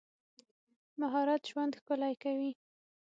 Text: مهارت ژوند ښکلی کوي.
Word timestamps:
مهارت 1.01 1.41
ژوند 1.51 1.73
ښکلی 1.79 2.13
کوي. 2.23 2.51